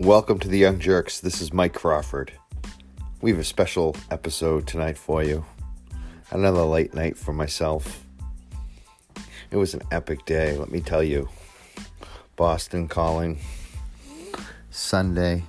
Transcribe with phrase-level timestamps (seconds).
[0.00, 1.20] Welcome to the Young Jurks.
[1.20, 2.30] This is Mike Crawford.
[3.20, 5.44] We have a special episode tonight for you.
[6.30, 8.06] Another late night for myself.
[9.50, 11.28] It was an epic day, let me tell you.
[12.36, 13.40] Boston calling.
[14.70, 15.42] Sunday,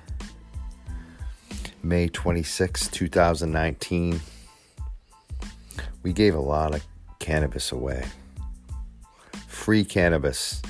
[1.84, 4.20] May 26, 2019.
[6.02, 6.84] We gave a lot of
[7.20, 8.04] cannabis away.
[9.46, 10.60] Free cannabis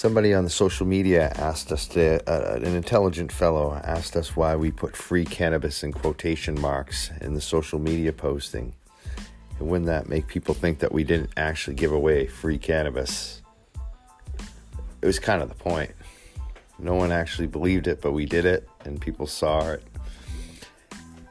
[0.00, 4.56] Somebody on the social media asked us to, uh, an intelligent fellow asked us why
[4.56, 8.72] we put free cannabis in quotation marks in the social media posting.
[9.58, 13.42] And wouldn't that make people think that we didn't actually give away free cannabis?
[15.02, 15.90] It was kind of the point.
[16.78, 19.82] No one actually believed it, but we did it, and people saw it.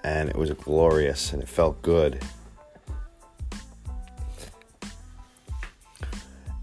[0.03, 2.23] And it was glorious, and it felt good.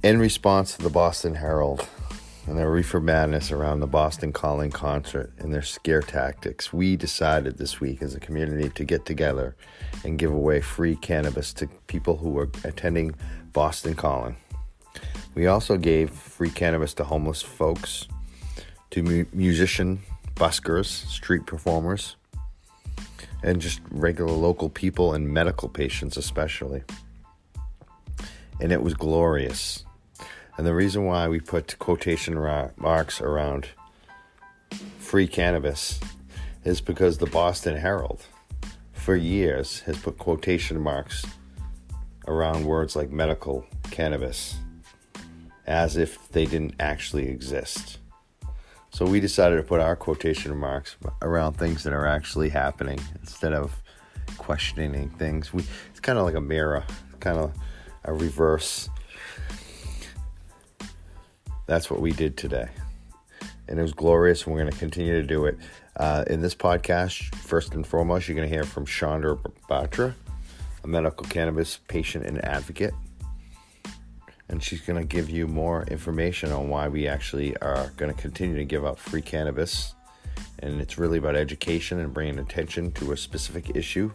[0.05, 1.89] In response to the Boston Herald,
[2.47, 7.59] and their reefer madness around the Boston Calling concert and their scare tactics, we decided
[7.59, 9.57] this week as a community to get together
[10.05, 13.15] and give away free cannabis to people who were attending
[13.53, 14.37] Boston Calling.
[15.35, 18.07] We also gave free cannabis to homeless folks,
[18.91, 20.01] to mu- musician
[20.35, 22.17] buskers, street performers,
[23.43, 26.83] and just regular local people and medical patients, especially.
[28.61, 29.86] And it was glorious.
[30.57, 32.35] And the reason why we put quotation
[32.77, 33.69] marks around
[34.99, 36.01] free cannabis
[36.65, 38.25] is because the Boston Herald,
[38.93, 41.25] for years, has put quotation marks
[42.27, 44.57] around words like medical cannabis
[45.67, 47.99] as if they didn't actually exist.
[48.91, 53.53] So we decided to put our quotation marks around things that are actually happening instead
[53.53, 53.83] of
[54.39, 55.53] questioning things.
[55.53, 56.85] We it's kind of like a mirror,
[57.21, 57.53] kind of
[58.05, 58.89] a reverse
[61.67, 62.69] that's what we did today.
[63.69, 65.59] And it was glorious, and we're going to continue to do it.
[65.97, 69.37] Uh, in this podcast, first and foremost, you're going to hear from Chandra
[69.69, 70.15] Batra,
[70.85, 72.95] a medical cannabis patient and advocate.
[74.49, 78.21] And she's going to give you more information on why we actually are going to
[78.21, 79.95] continue to give out free cannabis.
[80.61, 84.13] And it's really about education and bringing attention to a specific issue.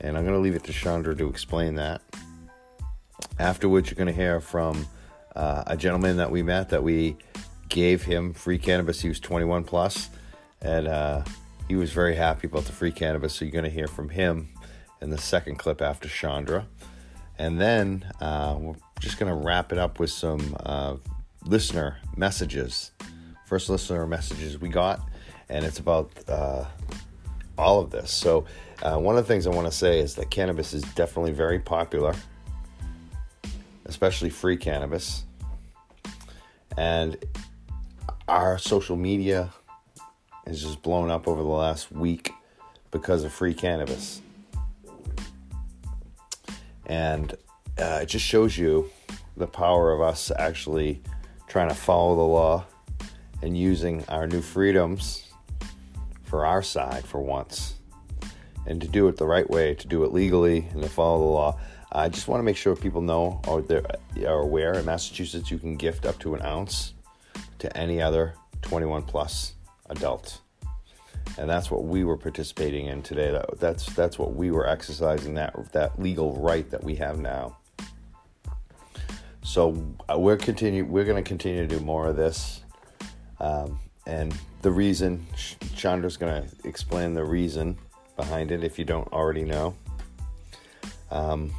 [0.00, 2.02] And I'm going to leave it to Chandra to explain that.
[3.38, 4.86] Afterwards, you're going to hear from
[5.36, 7.16] uh, a gentleman that we met that we
[7.68, 9.00] gave him free cannabis.
[9.00, 10.10] He was 21 plus,
[10.60, 11.24] and uh,
[11.68, 13.34] he was very happy about the free cannabis.
[13.34, 14.48] So you're going to hear from him
[15.00, 16.66] in the second clip after Chandra.
[17.38, 20.96] And then uh, we're just going to wrap it up with some uh,
[21.46, 22.90] listener messages.
[23.46, 25.00] First listener messages we got,
[25.48, 26.66] and it's about uh,
[27.56, 28.10] all of this.
[28.10, 28.44] So,
[28.82, 31.58] uh, one of the things I want to say is that cannabis is definitely very
[31.58, 32.14] popular
[33.90, 35.24] especially free cannabis.
[36.76, 37.16] And
[38.28, 39.50] our social media
[40.46, 42.32] has just blown up over the last week
[42.92, 44.22] because of free cannabis.
[46.86, 47.32] And
[47.76, 48.88] uh, it just shows you
[49.36, 51.02] the power of us actually
[51.48, 52.64] trying to follow the law
[53.42, 55.32] and using our new freedoms
[56.22, 57.74] for our side for once.
[58.66, 61.32] And to do it the right way, to do it legally and to follow the
[61.32, 61.60] law.
[61.92, 65.58] I just want to make sure people know or they are aware in Massachusetts you
[65.58, 66.94] can gift up to an ounce
[67.58, 69.54] to any other 21 plus
[69.88, 70.40] adult.
[71.36, 73.30] And that's what we were participating in today.
[73.32, 77.56] That, that's that's what we were exercising that that legal right that we have now.
[79.42, 82.62] So uh, we're continue we're going to continue to do more of this.
[83.38, 85.26] Um, and the reason
[85.74, 87.78] Chandra's going to explain the reason
[88.16, 89.74] behind it if you don't already know.
[91.10, 91.52] Um,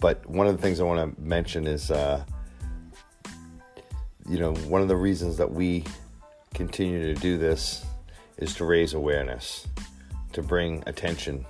[0.00, 2.24] but one of the things I want to mention is, uh,
[4.28, 5.84] you know, one of the reasons that we
[6.54, 7.84] continue to do this
[8.38, 9.66] is to raise awareness,
[10.32, 11.44] to bring attention.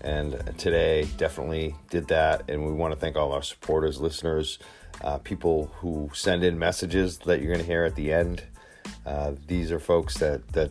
[0.00, 2.44] And today definitely did that.
[2.48, 4.58] And we want to thank all our supporters, listeners,
[5.02, 8.44] uh, people who send in messages that you're going to hear at the end.
[9.04, 10.70] Uh, these are folks that, that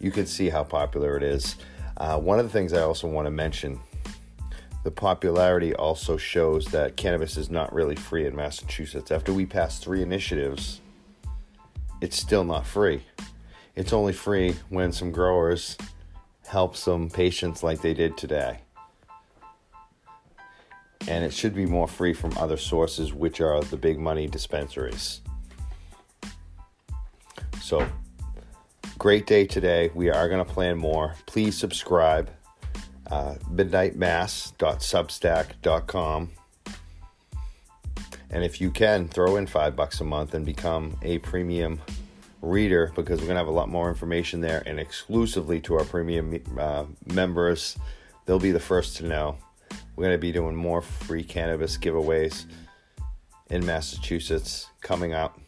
[0.00, 1.56] you can see how popular it is.
[1.98, 3.78] Uh, one of the things I also want to mention
[4.84, 9.12] the popularity also shows that cannabis is not really free in Massachusetts.
[9.12, 10.80] After we passed three initiatives,
[12.00, 13.04] it's still not free.
[13.76, 15.76] It's only free when some growers
[16.46, 18.58] help some patients like they did today.
[21.08, 25.20] And it should be more free from other sources, which are the big money dispensaries.
[27.60, 27.86] So,
[28.98, 29.90] great day today.
[29.94, 31.14] We are going to plan more.
[31.26, 32.30] Please subscribe
[33.12, 36.30] uh, midnightmass.substack.com.
[38.30, 41.78] And if you can, throw in five bucks a month and become a premium
[42.40, 45.84] reader because we're going to have a lot more information there and exclusively to our
[45.84, 47.76] premium uh, members.
[48.24, 49.36] They'll be the first to know.
[49.94, 52.46] We're going to be doing more free cannabis giveaways
[53.50, 55.38] in Massachusetts coming up.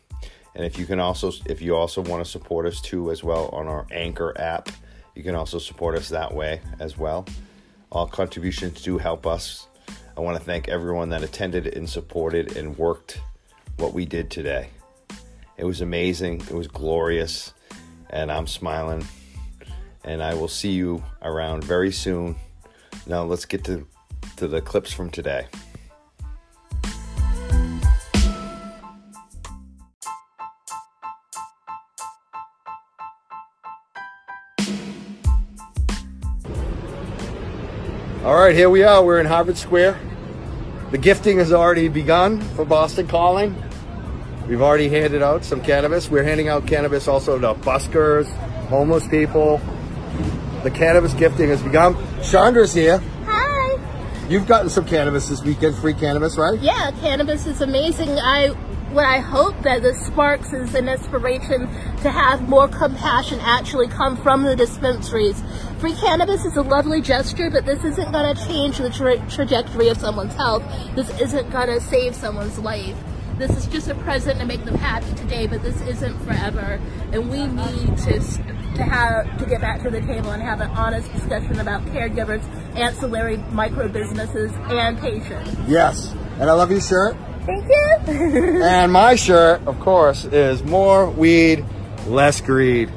[0.54, 3.48] And if you can also if you also want to support us too as well
[3.48, 4.68] on our Anchor app,
[5.14, 7.24] you can also support us that way as well.
[7.94, 9.68] Uh, All contributions do help us.
[10.16, 13.20] I want to thank everyone that attended and supported and worked
[13.76, 14.68] what we did today.
[15.56, 16.40] It was amazing.
[16.40, 17.52] It was glorious.
[18.10, 19.06] And I'm smiling.
[20.04, 22.36] And I will see you around very soon.
[23.06, 23.86] Now let's get to,
[24.36, 25.46] to the clips from today.
[38.44, 39.02] Right, here we are.
[39.02, 39.98] We're in Harvard Square.
[40.90, 43.56] The gifting has already begun for Boston Calling.
[44.46, 46.10] We've already handed out some cannabis.
[46.10, 48.26] We're handing out cannabis also to buskers,
[48.68, 49.62] homeless people.
[50.62, 51.94] The cannabis gifting has begun.
[52.22, 52.98] Chandra's here.
[53.24, 54.28] Hi.
[54.28, 56.60] You've gotten some cannabis this weekend, free cannabis, right?
[56.60, 58.10] Yeah, cannabis is amazing.
[58.10, 58.54] I
[58.94, 61.62] what I hope that this sparks is an inspiration
[62.02, 65.42] to have more compassion actually come from the dispensaries.
[65.78, 69.88] Free cannabis is a lovely gesture, but this isn't going to change the tra trajectory
[69.88, 70.62] of someone's health.
[70.94, 72.96] This isn't going to save someone's life.
[73.36, 76.80] This is just a present to make them happy today, but this isn't forever.
[77.12, 80.70] And we need to to have to get back to the table and have an
[80.70, 82.42] honest discussion about caregivers,
[82.76, 85.56] ancillary micro businesses, and patients.
[85.66, 87.16] Yes, and I love your shirt.
[87.46, 88.62] Thank you.
[88.62, 91.64] and my shirt, of course, is more weed,
[92.06, 92.90] less greed.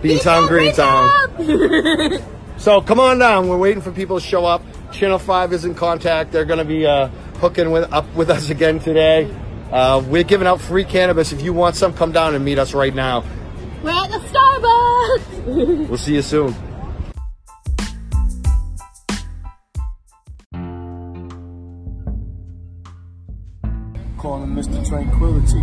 [0.00, 1.10] Bean Town, Green Town.
[2.58, 3.48] so come on down.
[3.48, 4.62] We're waiting for people to show up.
[4.92, 6.32] Channel 5 is in contact.
[6.32, 7.08] They're going to be uh,
[7.40, 9.34] hooking with up with us again today.
[9.72, 11.32] Uh, we're giving out free cannabis.
[11.32, 13.24] If you want some, come down and meet us right now.
[13.82, 15.88] We're at the Starbucks.
[15.88, 16.54] we'll see you soon.
[24.58, 24.88] Mr.
[24.88, 25.62] Tranquility.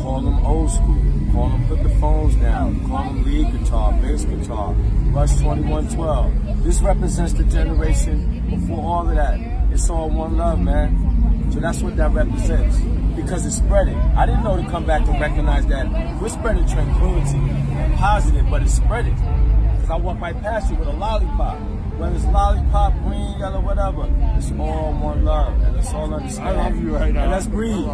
[0.00, 0.96] Call them old school.
[1.34, 2.80] Call them put the phones down.
[2.88, 4.72] Call them lead guitar, bass guitar,
[5.12, 6.64] Rush 2112.
[6.64, 9.38] This represents the generation before all of that.
[9.70, 11.50] It's all one love, man.
[11.52, 12.78] So that's what that represents.
[13.14, 13.98] Because it's spreading.
[14.16, 17.38] I didn't know to come back and recognize that we're spreading tranquility,
[17.96, 19.14] positive, but it's spreading.
[19.14, 21.60] Because I walk right past you with a lollipop.
[22.02, 25.62] Whether it's lollipop, green, yellow, whatever, it's all one love.
[25.62, 26.48] And it's all understand.
[26.48, 27.22] I love you right now.
[27.22, 27.86] And let's breathe.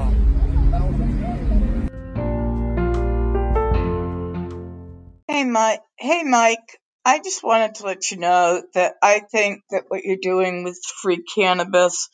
[5.28, 9.82] Hey Mike, hey Mike, I just wanted to let you know that I think that
[9.88, 12.08] what you're doing with free cannabis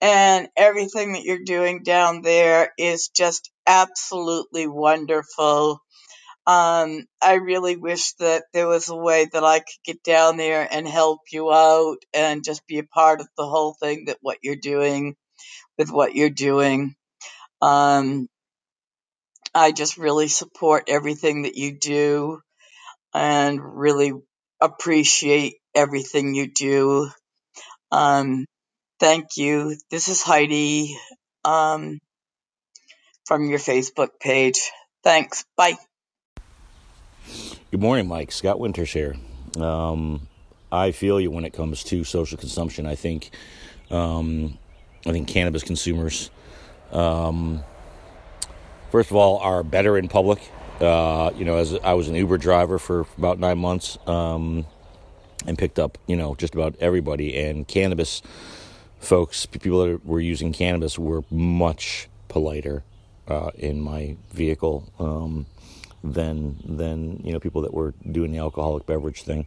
[0.00, 5.80] and everything that you're doing down there is just absolutely wonderful.
[6.46, 10.66] Um, I really wish that there was a way that I could get down there
[10.70, 14.38] and help you out and just be a part of the whole thing that what
[14.42, 15.16] you're doing
[15.78, 16.94] with what you're doing.
[17.60, 18.28] Um,
[19.54, 22.40] I just really support everything that you do
[23.14, 24.12] and really
[24.60, 27.10] appreciate everything you do.
[27.90, 28.46] Um,
[29.00, 29.76] thank you.
[29.90, 30.96] This is Heidi
[31.44, 31.98] um,
[33.24, 34.70] from your Facebook page.
[35.02, 35.44] Thanks.
[35.56, 35.76] Bye.
[37.70, 38.32] Good morning, Mike.
[38.32, 39.16] Scott Winters here.
[39.58, 40.28] Um,
[40.70, 42.86] I feel you when it comes to social consumption.
[42.86, 43.30] I think,
[43.90, 44.58] um,
[45.06, 46.30] I think cannabis consumers,
[46.92, 47.62] um,
[48.90, 50.40] first of all, are better in public.
[50.80, 54.66] Uh, you know, as I was an Uber driver for about nine months, um,
[55.46, 57.36] and picked up, you know, just about everybody.
[57.36, 58.22] And cannabis
[58.98, 62.84] folks, people that were using cannabis, were much politer
[63.28, 65.46] uh, in my vehicle um,
[66.12, 69.46] than than you know people that were doing the alcoholic beverage thing.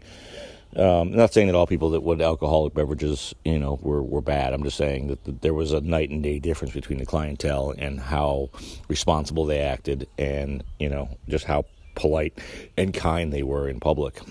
[0.75, 4.53] Um, not saying that all people that would alcoholic beverages, you know, were, were bad.
[4.53, 7.73] I'm just saying that, that there was a night and day difference between the clientele
[7.75, 8.51] and how
[8.87, 12.37] responsible they acted, and you know, just how polite
[12.77, 14.21] and kind they were in public.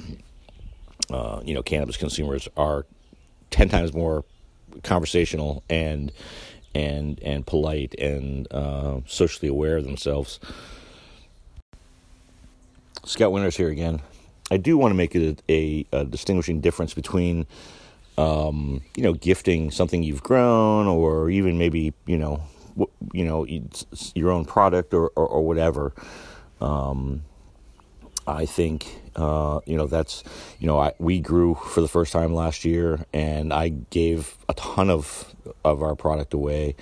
[1.11, 2.87] Uh, you know, cannabis consumers are
[3.50, 4.25] ten times more
[4.85, 6.12] conversational and
[6.75, 10.38] and and polite and uh, socially aware of themselves.
[13.05, 14.00] Scott Winters here again.
[14.50, 17.47] I do want to make it a, a, a distinguishing difference between,
[18.17, 22.43] um, you know, gifting something you've grown, or even maybe you know,
[23.12, 23.47] you know,
[24.14, 25.93] your own product or or, or whatever.
[26.61, 27.23] Um,
[28.26, 30.23] I think uh, you know that's
[30.59, 34.55] you know I, we grew for the first time last year, and I gave a
[34.55, 36.76] ton of of our product away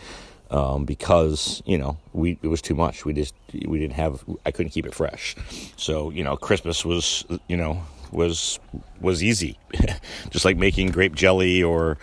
[0.51, 3.05] um, because you know we it was too much.
[3.05, 3.35] We just
[3.67, 5.37] we didn't have I couldn't keep it fresh.
[5.77, 8.59] So you know Christmas was you know was
[9.01, 9.59] was easy,
[10.31, 11.99] just like making grape jelly or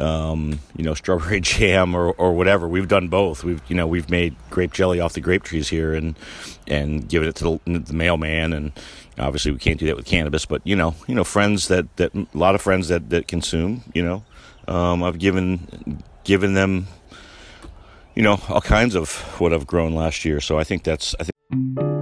[0.00, 2.68] um, you know strawberry jam or, or whatever.
[2.68, 3.44] We've done both.
[3.44, 6.18] We've you know we've made grape jelly off the grape trees here and
[6.66, 8.72] and given it to the, the mailman and
[9.18, 10.46] obviously we can't do that with cannabis.
[10.46, 13.82] But you know you know friends that that a lot of friends that that consume
[13.94, 14.24] you know
[14.66, 16.86] um, I've given given them
[18.14, 20.40] you know all kinds of what I've grown last year.
[20.40, 21.93] So I think that's I think.